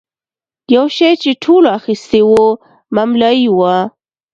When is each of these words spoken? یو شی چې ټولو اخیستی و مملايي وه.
یو 0.75 0.85
شی 0.97 1.11
چې 1.21 1.29
ټولو 1.43 1.67
اخیستی 1.79 2.21
و 2.27 2.31
مملايي 2.95 3.47
وه. 3.57 3.75